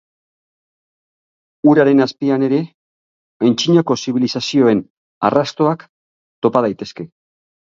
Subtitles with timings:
[1.71, 2.61] Uraren azpian ere
[3.49, 4.83] antzinako zibilizazioen
[5.31, 5.89] arrastoak
[6.47, 7.09] topa daitezke.